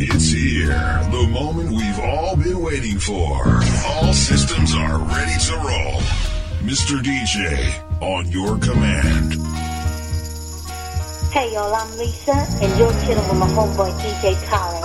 It's 0.00 0.30
here, 0.30 0.68
the 1.10 1.26
moment 1.28 1.72
we've 1.72 1.98
all 1.98 2.36
been 2.36 2.62
waiting 2.62 3.00
for. 3.00 3.60
All 3.84 4.12
systems 4.12 4.72
are 4.72 4.96
ready 4.96 5.36
to 5.46 5.56
roll. 5.56 5.98
Mr. 6.62 7.02
DJ, 7.02 7.74
on 8.00 8.30
your 8.30 8.58
command. 8.58 9.34
Hey 11.32 11.52
y'all, 11.52 11.74
I'm 11.74 11.98
Lisa, 11.98 12.30
and 12.30 12.78
you're 12.78 12.92
chilling 13.02 13.28
with 13.28 13.38
my 13.38 13.48
homeboy 13.48 13.90
DJ 13.98 14.38
Khaled. 14.46 14.77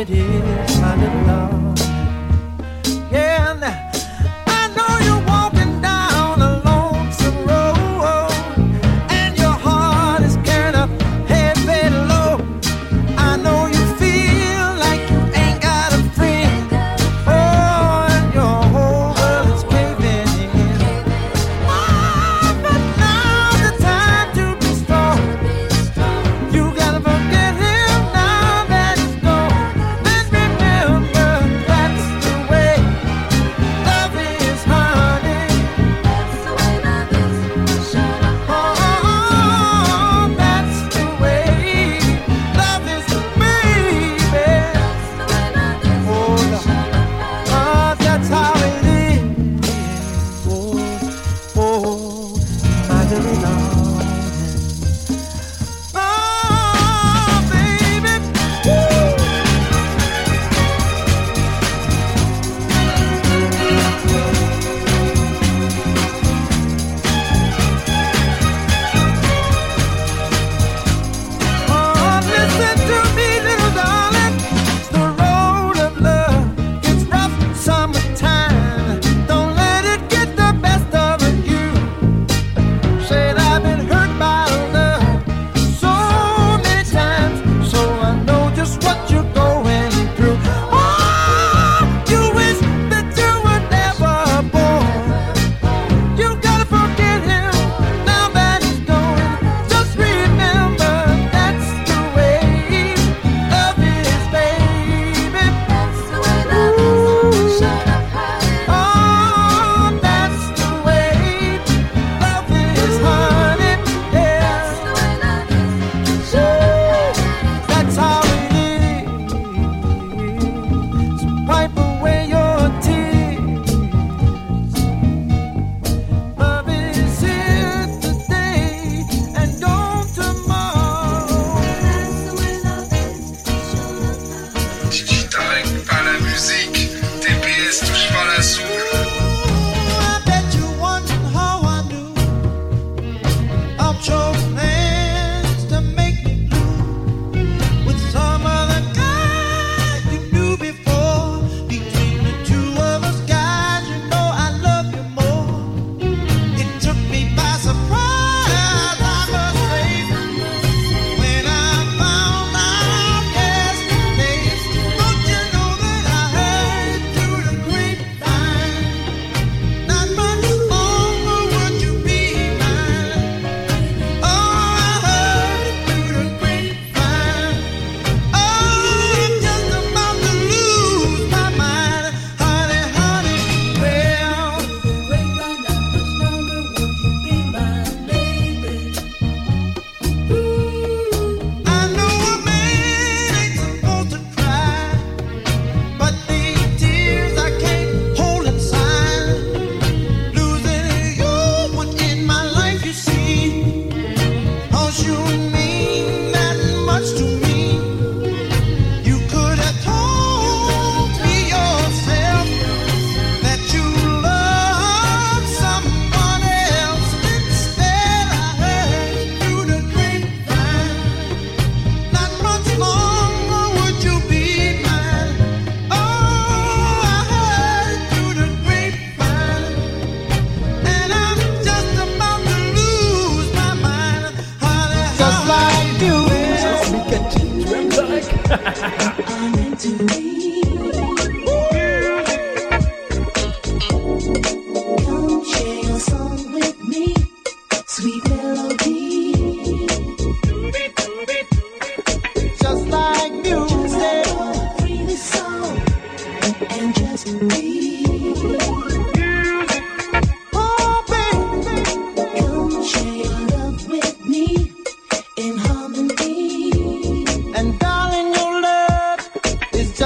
it 0.00 0.08
is. 0.08 0.39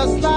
Just 0.04 0.22
like 0.22 0.33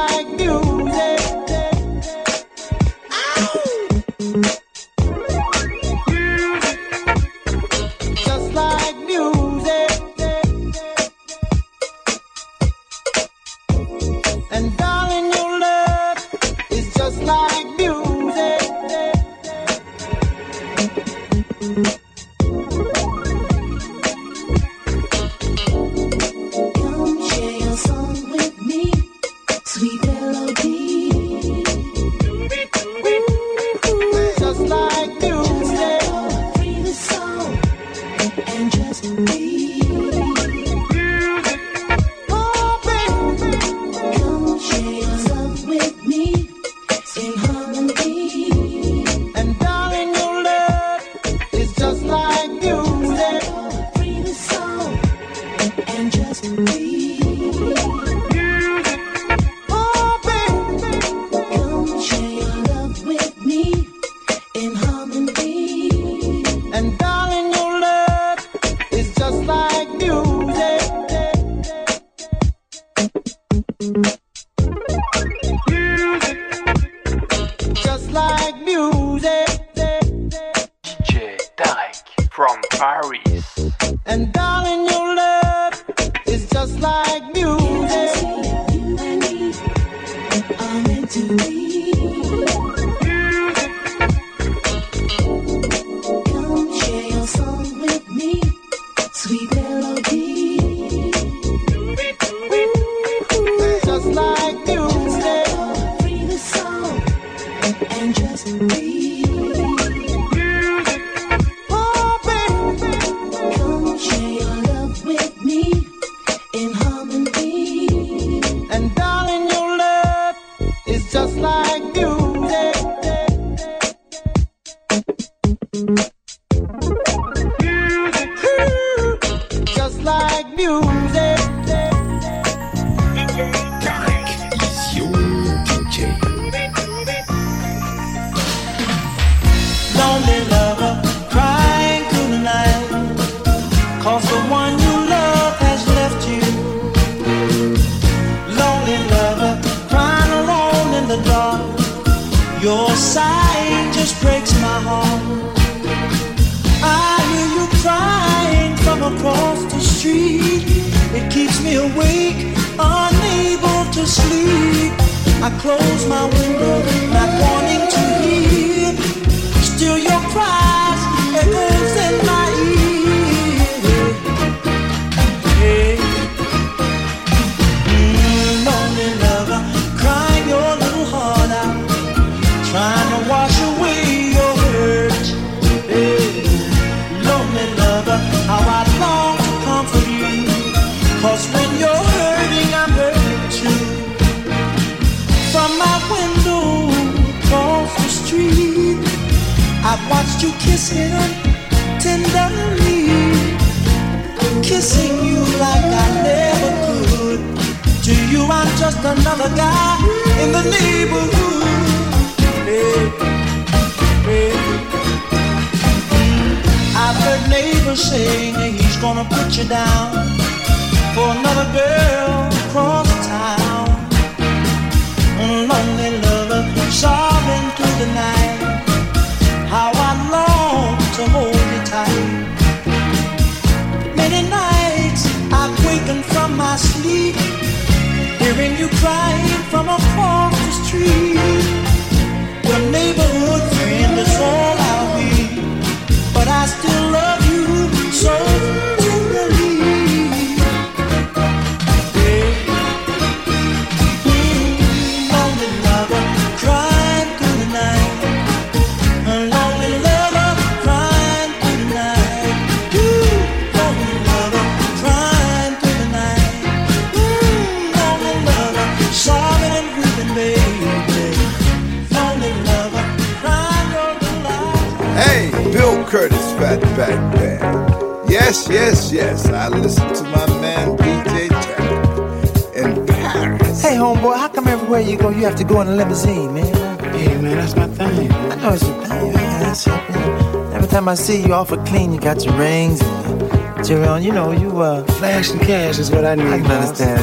Fatback 276.98 277.34
Band. 277.36 278.30
Yes, 278.30 278.68
yes, 278.70 279.12
yes. 279.12 279.46
I 279.48 279.68
listen 279.70 280.08
to 280.16 280.24
my 280.24 280.48
man 280.62 280.98
DJ 280.98 281.48
Tarek 281.48 282.76
in 282.76 283.06
Paris. 283.06 283.82
Hey, 283.84 283.98
homeboy, 283.98 284.36
how 284.36 284.48
come 284.48 284.68
everywhere 284.68 285.02
you 285.02 285.16
go 285.16 285.30
you 285.30 285.44
have 285.46 285.56
to 285.58 285.64
go 285.64 285.80
in 285.82 285.88
a 285.88 285.96
limousine, 285.96 286.54
man? 286.56 287.00
Hey, 287.14 287.40
man, 287.40 287.58
that's 287.58 287.76
my 287.76 287.88
thing. 287.88 288.32
I 288.32 288.56
know 288.56 288.74
it's 288.74 288.84
your 288.84 289.06
thing. 289.06 289.28
Yeah, 289.28 289.60
that's 289.60 289.86
your 289.86 289.98
thing. 290.00 290.74
Every 290.74 290.88
time 290.88 291.08
I 291.08 291.14
see 291.14 291.46
you 291.46 291.54
awful 291.54 291.78
clean, 291.86 292.14
you 292.14 292.20
got 292.20 292.44
your 292.44 292.56
rings 292.56 293.00
and 293.02 293.88
your 293.88 294.04
on. 294.10 294.24
You 294.24 294.32
know, 294.32 294.52
you 294.52 294.82
uh, 294.82 295.04
Flash 295.04 295.52
and 295.52 295.62
cash 295.62 296.00
is 296.00 296.10
what 296.10 296.26
I 296.26 296.34
need. 296.34 296.48
I 296.48 296.60
can 296.60 296.72
understand. 296.72 297.22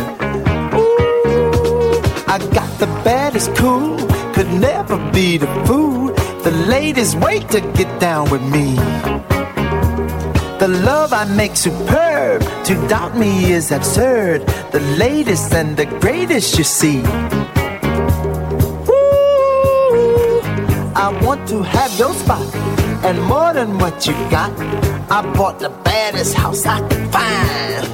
Ooh, 0.75 2.31
I 2.31 2.39
got 2.55 2.79
the 2.79 2.87
baddest 3.03 3.55
cool, 3.57 3.99
could 4.35 4.53
never 4.53 4.99
be 5.11 5.37
the 5.37 5.49
fool. 5.67 6.13
The 6.45 6.53
ladies 6.69 7.17
wait 7.17 7.49
to 7.51 7.61
get 7.73 8.01
down 8.01 8.31
with 8.31 8.43
me. 8.43 9.34
The 10.65 10.81
love 10.81 11.13
I 11.13 11.27
make 11.27 11.57
superb, 11.57 12.41
to 12.65 12.89
doubt 12.89 13.19
me 13.19 13.53
is 13.53 13.71
absurd. 13.71 14.47
The 14.73 14.81
latest 14.97 15.53
and 15.53 15.77
the 15.77 15.85
greatest, 15.85 16.57
you 16.57 16.65
see. 16.65 17.01
Ooh, 18.89 20.41
I 20.97 21.21
want 21.23 21.47
to 21.49 21.63
have 21.63 21.93
your 21.99 22.15
spot 22.15 22.49
and 23.05 23.21
more 23.25 23.53
than 23.53 23.79
what 23.79 24.07
you 24.07 24.15
got. 24.31 24.59
I 25.11 25.21
bought 25.35 25.59
the 25.59 25.69
baddest 25.69 26.35
house 26.35 26.65
I 26.65 26.81
could 26.89 27.13
find. 27.13 27.85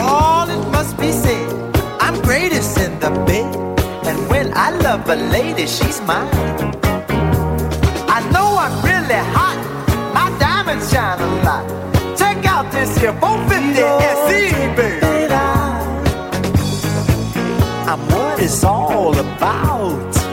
All 0.00 0.50
it 0.50 0.68
must 0.72 0.98
be 0.98 1.12
said, 1.12 1.76
I'm 2.00 2.20
greatest 2.22 2.76
in 2.80 2.98
the 2.98 3.10
bed. 3.24 3.54
And 4.04 4.28
when 4.28 4.52
I 4.52 4.70
love 4.70 5.08
a 5.08 5.14
lady, 5.14 5.68
she's 5.68 6.00
mine. 6.00 6.28
I 8.16 8.28
know 8.32 8.53
shine 10.94 11.20
a 11.20 11.26
lot. 11.42 11.64
Check 12.16 12.46
out 12.46 12.70
this 12.70 12.96
here 12.98 13.12
450 13.14 13.80
SE, 14.20 14.40
baby. 14.76 15.34
I'm 17.90 18.00
what 18.12 18.40
it's 18.40 18.62
all 18.62 19.18
about. 19.18 20.23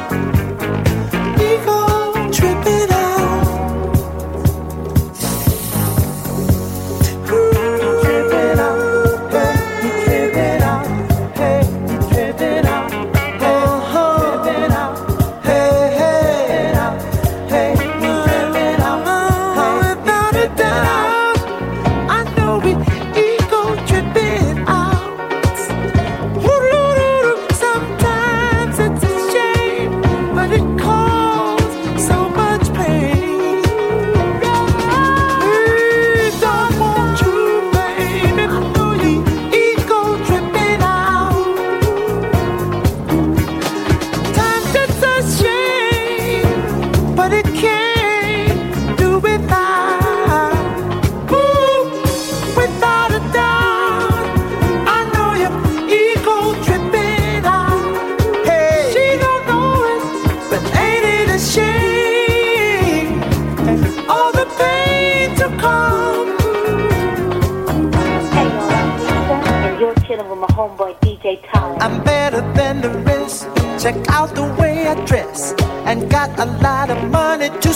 To. 77.59 77.71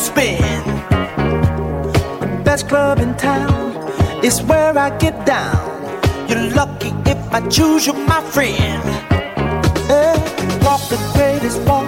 The 2.20 2.42
best 2.44 2.70
club 2.70 3.00
in 3.00 3.16
town 3.16 3.76
is 4.24 4.42
where 4.44 4.78
I 4.78 4.96
get 4.98 5.26
down. 5.26 5.72
You're 6.30 6.50
lucky 6.52 6.94
if 7.06 7.18
I 7.34 7.42
choose 7.50 7.86
you, 7.88 7.94
my 7.94 8.22
friend. 8.22 8.84
Hey, 9.92 10.16
walk 10.64 10.82
the 10.90 11.00
greatest 11.14 11.60
walk. 11.68 11.86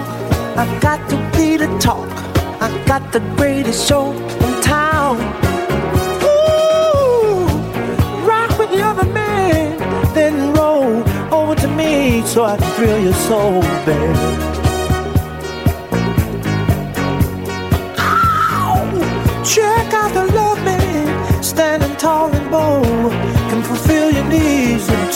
I 0.56 0.66
got 0.80 1.08
to 1.10 1.16
be 1.36 1.56
the 1.56 1.68
talk. 1.78 2.08
I 2.60 2.68
got 2.86 3.12
the 3.12 3.20
greatest 3.36 3.88
show 3.88 4.12
in 4.12 4.62
town. 4.62 5.16
Ooh, 6.22 7.46
rock 8.26 8.58
with 8.58 8.70
the 8.70 8.82
other 8.82 9.06
man, 9.12 9.78
then 10.14 10.52
roll 10.52 11.02
over 11.32 11.54
to 11.54 11.68
me 11.68 12.22
so 12.26 12.44
I 12.44 12.56
can 12.56 12.70
thrill 12.76 13.00
your 13.02 13.14
soul, 13.14 13.62
baby. 13.86 14.57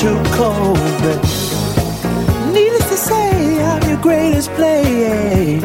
Too 0.02 0.20
cold, 0.32 0.76
baby. 1.00 1.28
Needless 2.52 2.88
to 2.88 2.96
say, 2.96 3.62
I'm 3.62 3.88
your 3.88 4.00
greatest 4.00 4.50
play. 4.54 5.60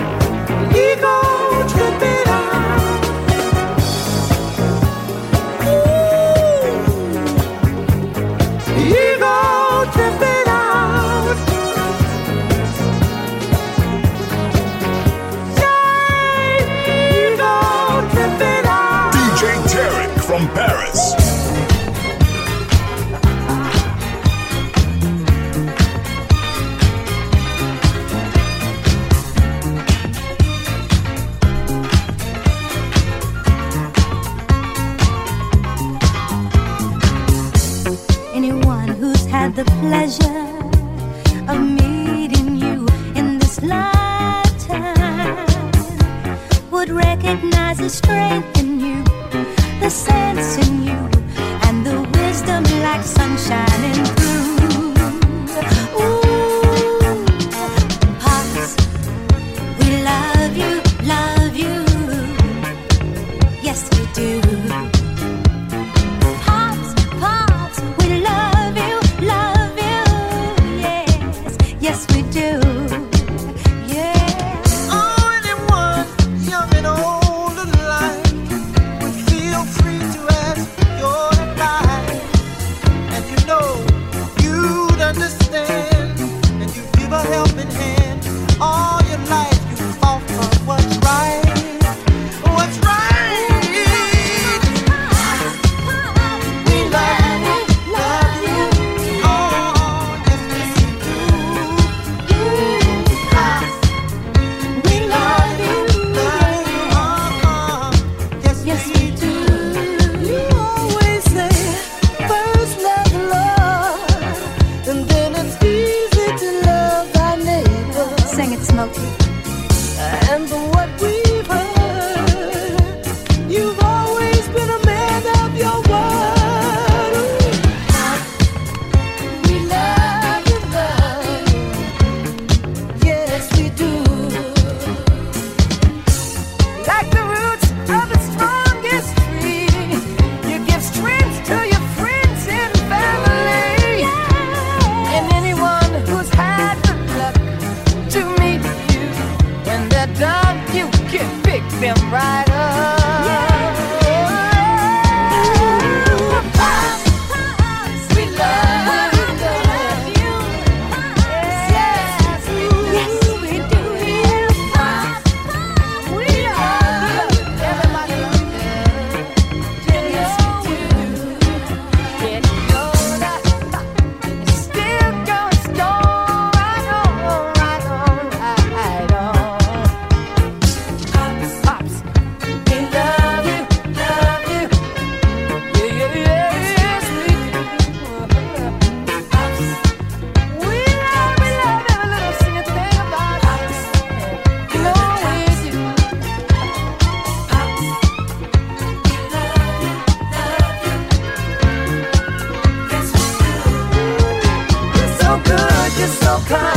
축하 206.47 206.76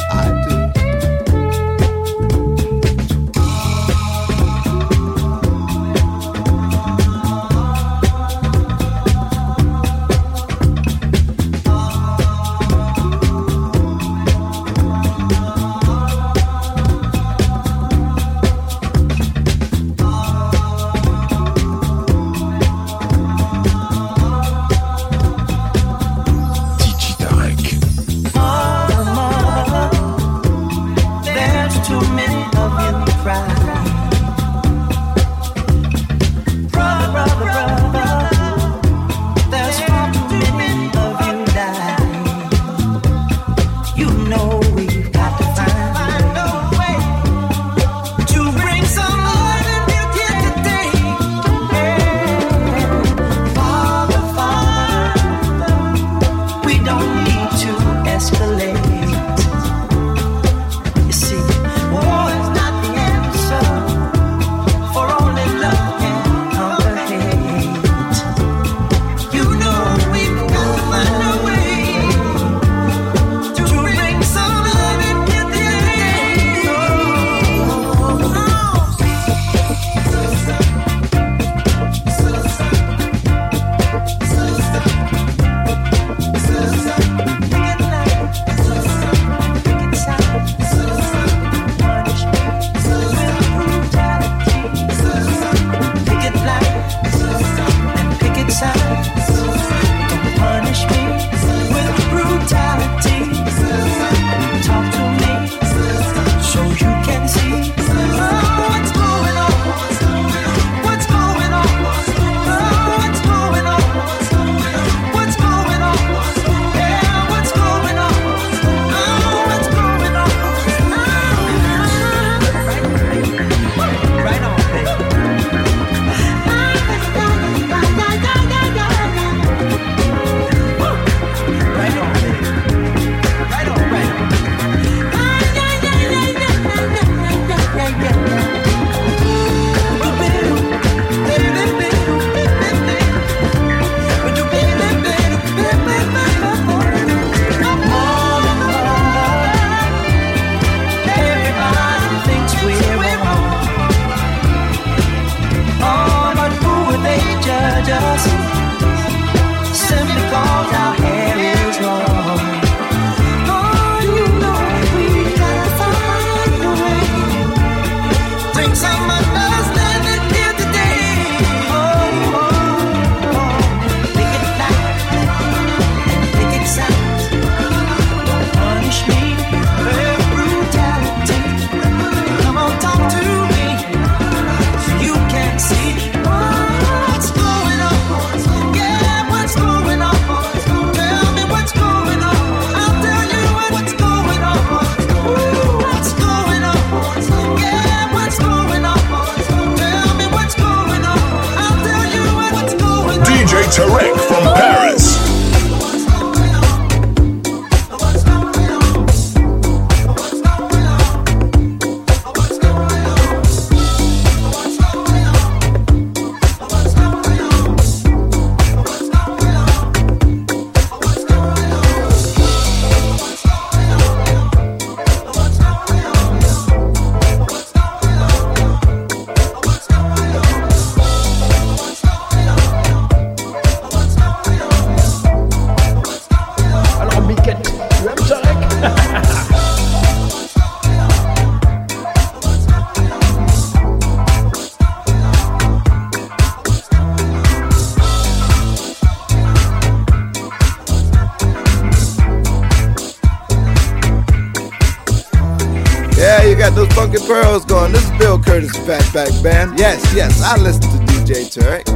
Pearl's. 257.31 257.65
This 257.65 258.03
is 258.03 258.17
Bill 258.17 258.37
Curtis, 258.37 258.75
Fatback 258.79 259.41
Band. 259.41 259.79
Yes, 259.79 260.03
yes, 260.13 260.41
I 260.43 260.57
listen 260.57 260.81
to 260.81 261.13
DJ 261.13 261.47
Tarek. 261.47 261.90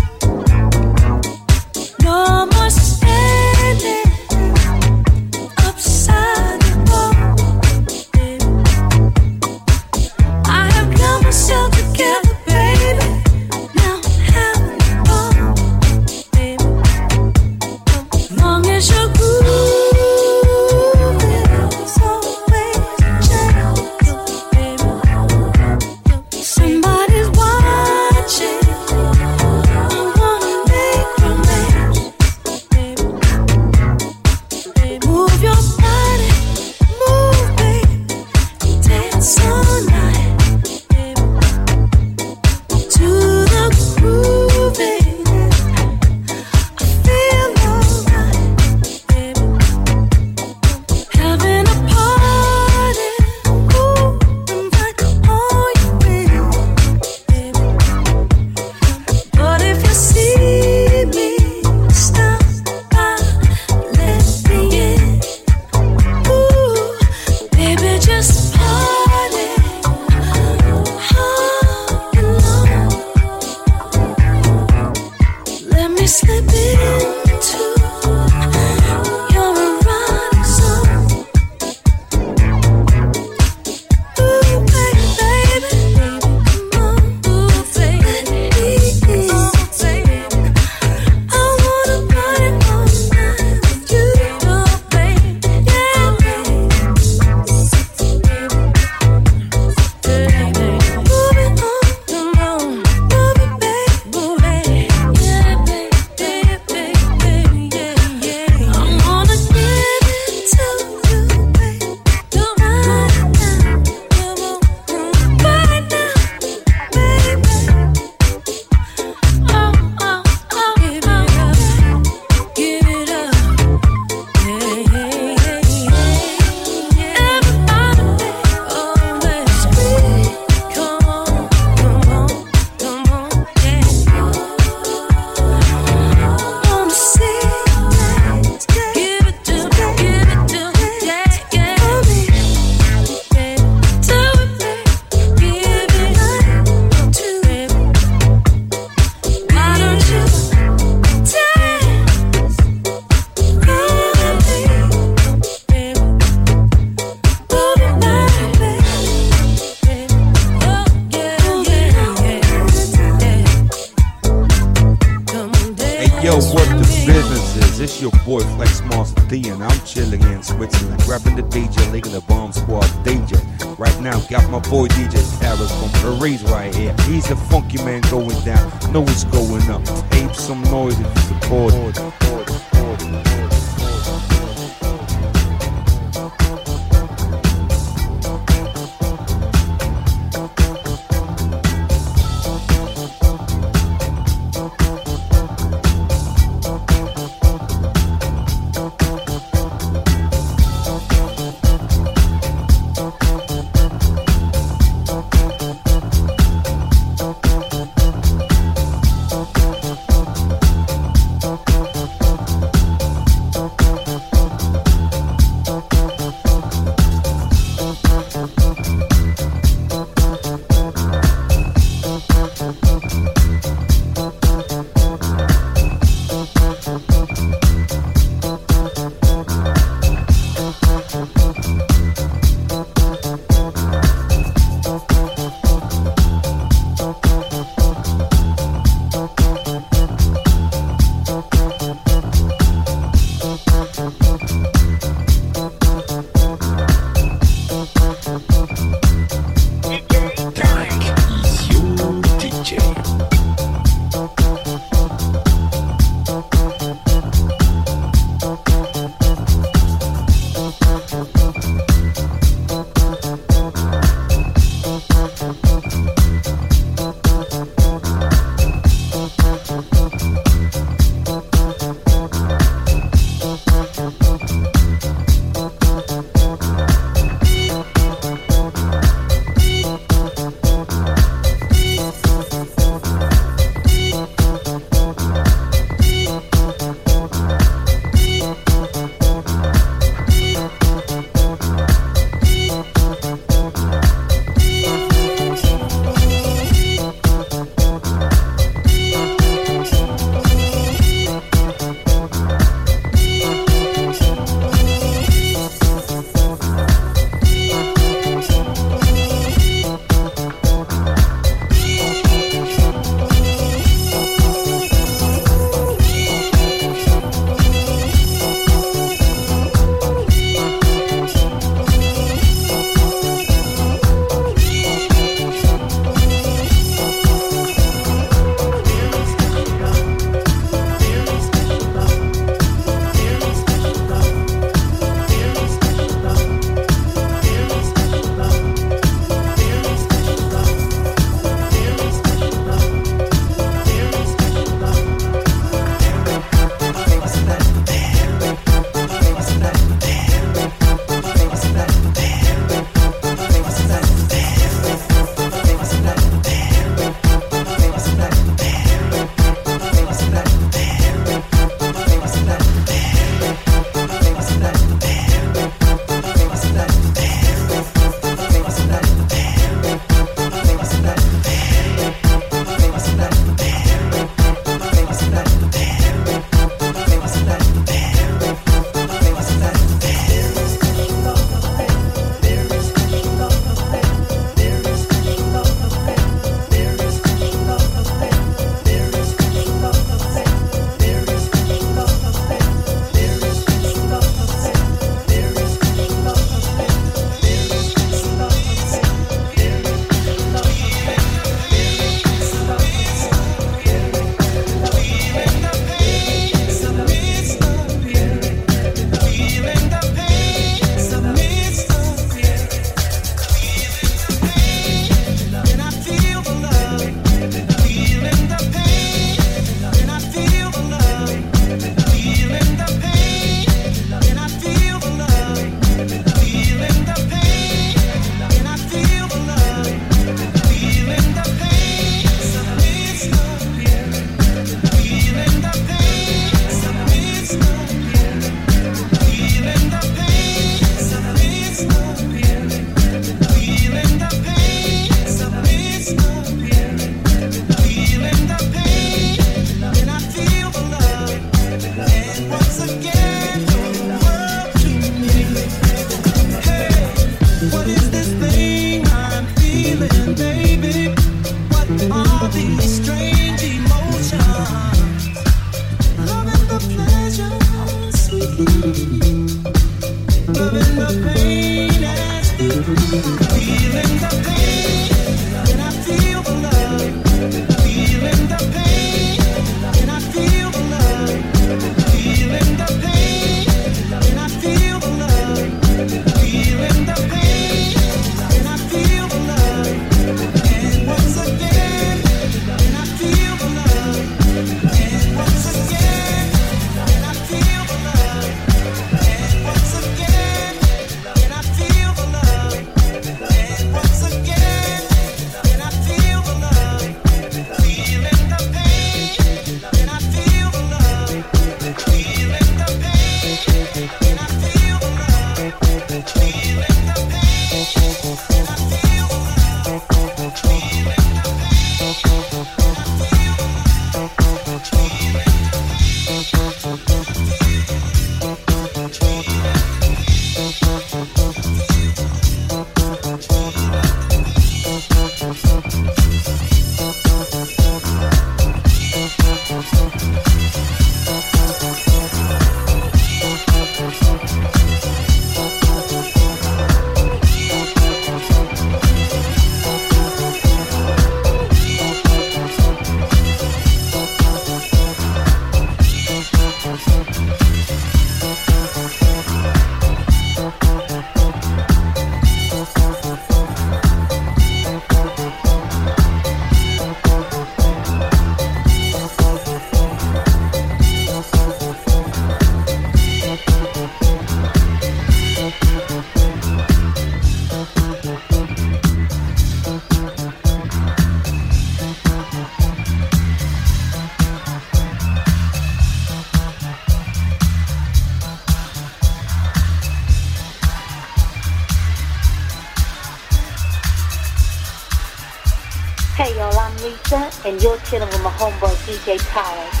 And 597.65 597.81
you're 597.81 597.97
chilling 597.99 598.27
with 598.29 598.43
my 598.43 598.49
homeboy 598.51 598.95
DJ 599.05 599.37
Tarek. 599.37 600.00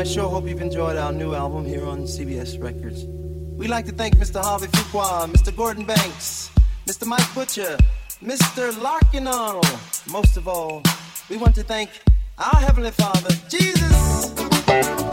I 0.00 0.04
sure 0.04 0.30
hope 0.30 0.48
you've 0.48 0.62
enjoyed 0.62 0.96
our 0.96 1.12
new 1.12 1.34
album 1.34 1.66
here 1.66 1.84
on 1.84 2.04
CBS 2.04 2.58
Records. 2.58 3.04
We'd 3.04 3.68
like 3.68 3.84
to 3.84 3.92
thank 3.92 4.16
Mr. 4.16 4.42
Harvey 4.42 4.68
Fuqua, 4.68 5.30
Mr. 5.30 5.54
Gordon 5.54 5.84
Banks, 5.84 6.50
Mr. 6.86 7.06
Mike 7.06 7.34
Butcher, 7.34 7.76
Mr. 8.24 8.80
Larkin 8.80 9.26
Arnold. 9.26 9.66
Most 10.10 10.38
of 10.38 10.48
all, 10.48 10.82
we 11.28 11.36
want 11.36 11.54
to 11.56 11.62
thank 11.62 11.90
our 12.38 12.60
Heavenly 12.60 12.92
Father, 12.92 13.28
Jesus. 13.50 14.32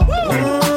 Woo! 0.08 0.67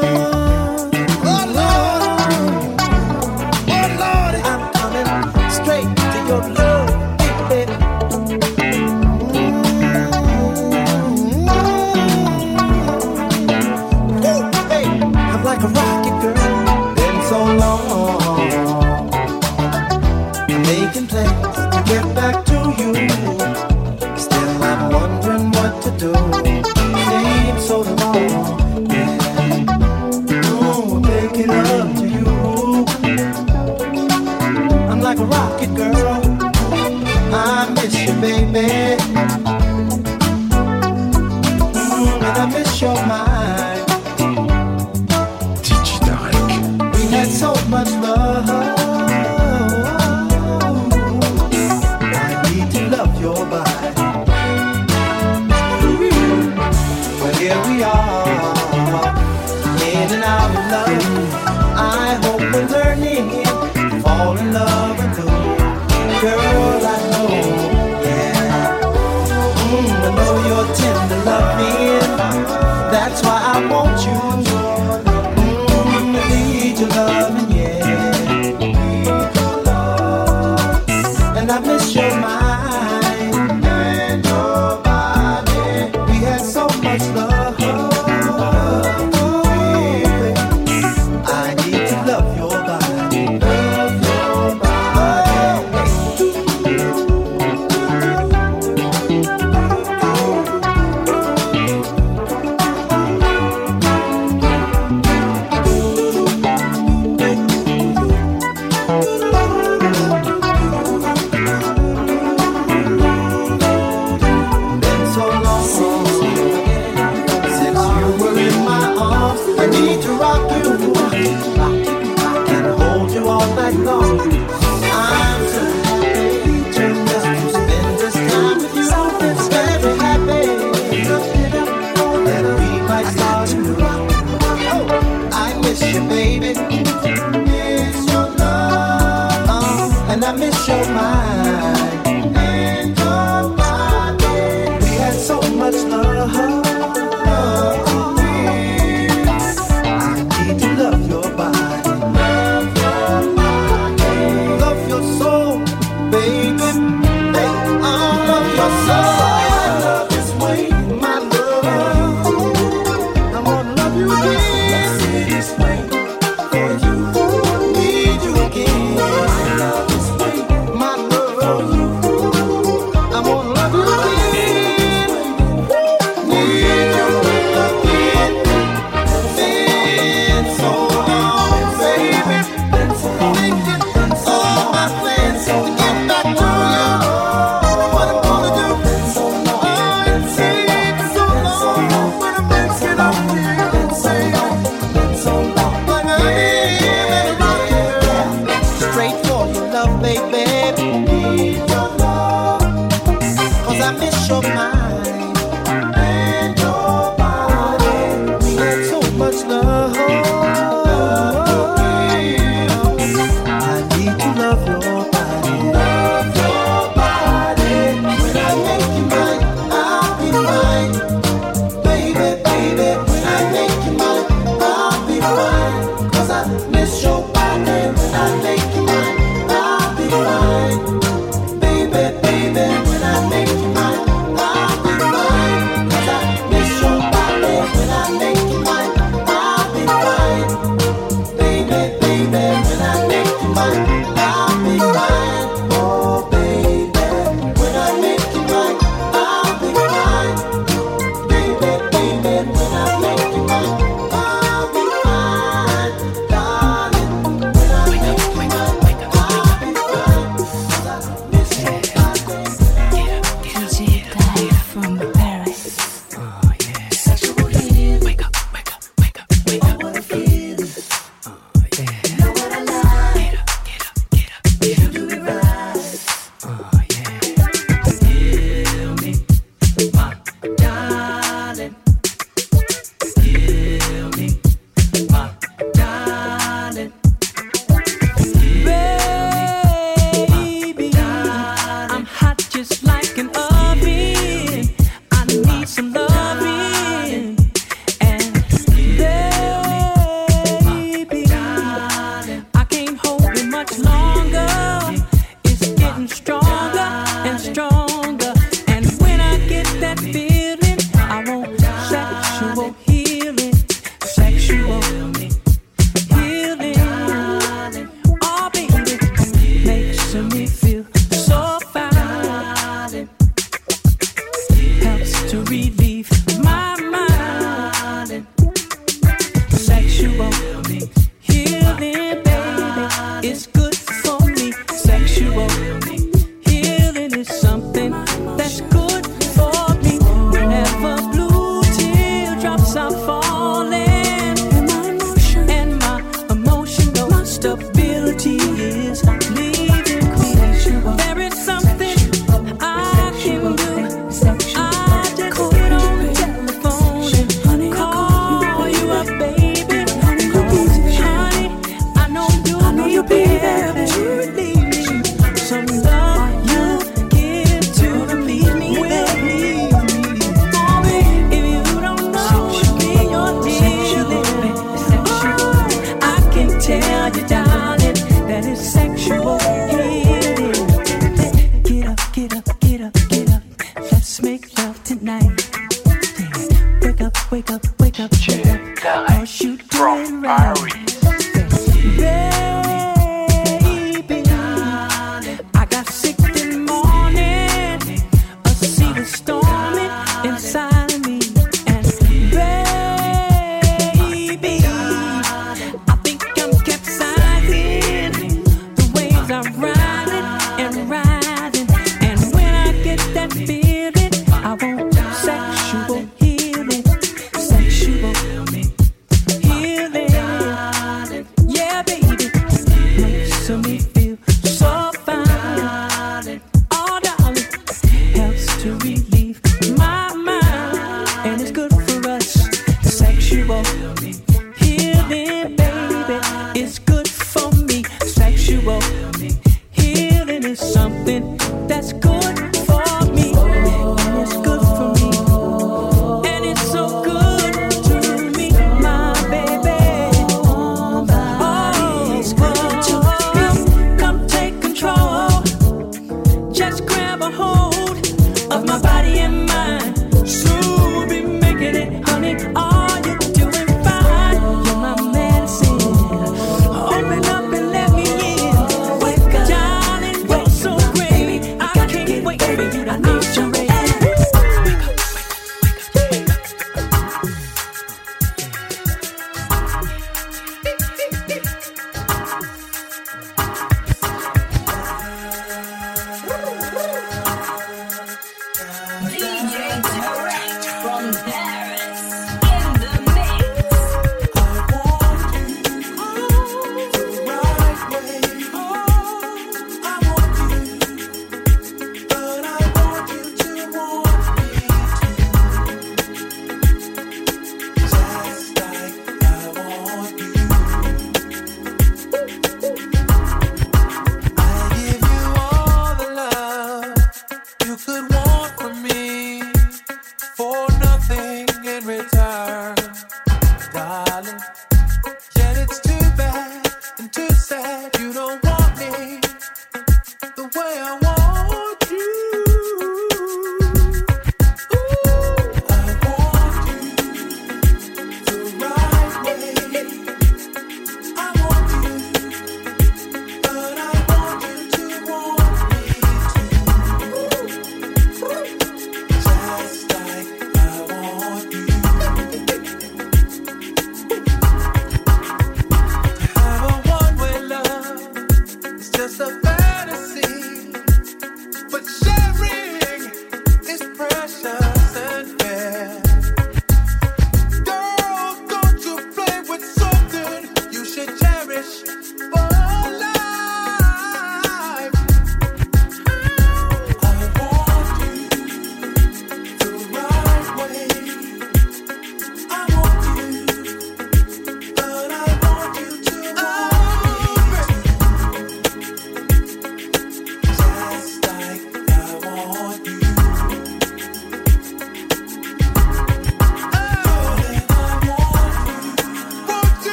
fall 64.22 64.38
in 64.38 64.52
love. 64.52 64.71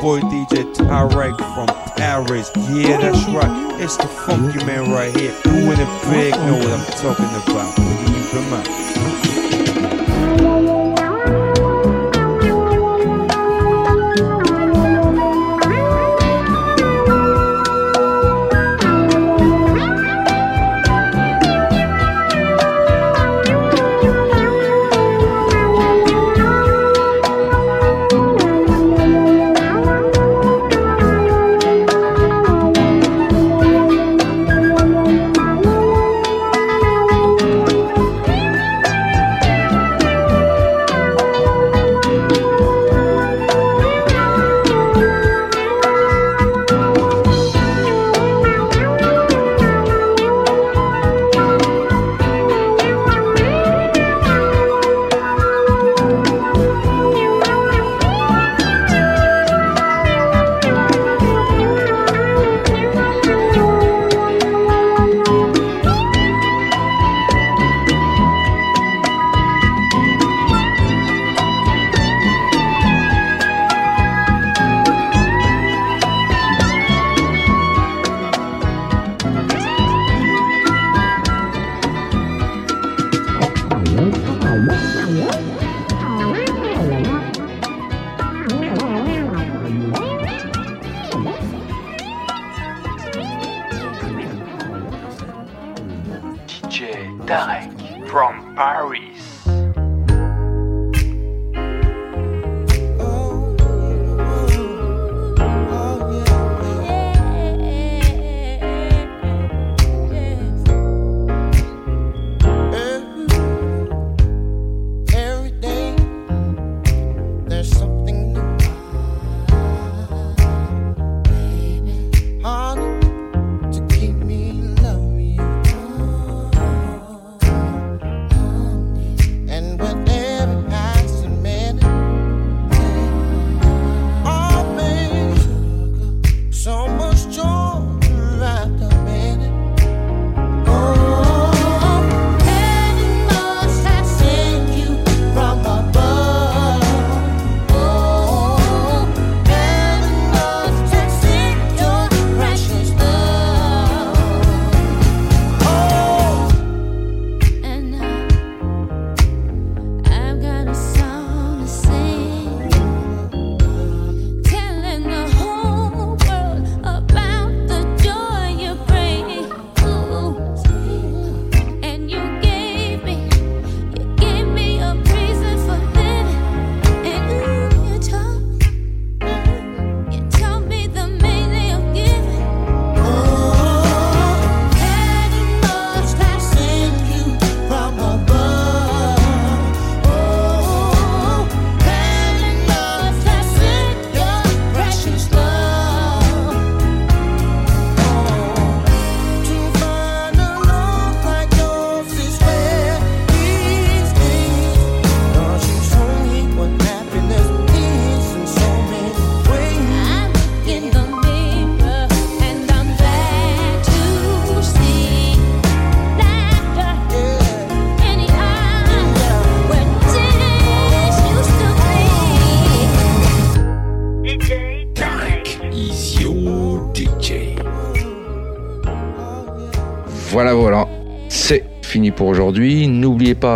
por. 0.00 0.39